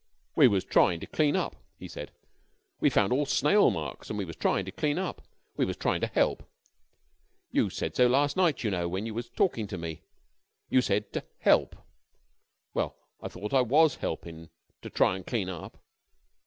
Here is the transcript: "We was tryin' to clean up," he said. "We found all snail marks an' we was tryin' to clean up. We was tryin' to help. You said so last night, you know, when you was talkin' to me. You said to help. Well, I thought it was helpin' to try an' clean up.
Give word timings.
"We 0.35 0.47
was 0.47 0.63
tryin' 0.63 0.99
to 1.01 1.05
clean 1.05 1.35
up," 1.35 1.55
he 1.77 1.87
said. 1.87 2.09
"We 2.79 2.89
found 2.89 3.13
all 3.13 3.27
snail 3.27 3.69
marks 3.69 4.09
an' 4.09 4.17
we 4.17 4.25
was 4.25 4.35
tryin' 4.35 4.65
to 4.65 4.71
clean 4.71 4.97
up. 4.97 5.21
We 5.57 5.63
was 5.63 5.77
tryin' 5.77 6.01
to 6.01 6.07
help. 6.07 6.41
You 7.51 7.69
said 7.69 7.95
so 7.95 8.07
last 8.07 8.35
night, 8.35 8.63
you 8.63 8.71
know, 8.71 8.89
when 8.89 9.05
you 9.05 9.13
was 9.13 9.29
talkin' 9.29 9.67
to 9.67 9.77
me. 9.77 10.01
You 10.71 10.81
said 10.81 11.13
to 11.13 11.23
help. 11.37 11.75
Well, 12.73 12.97
I 13.21 13.27
thought 13.27 13.53
it 13.53 13.67
was 13.67 13.97
helpin' 13.97 14.49
to 14.81 14.89
try 14.89 15.15
an' 15.17 15.23
clean 15.23 15.49
up. 15.49 15.77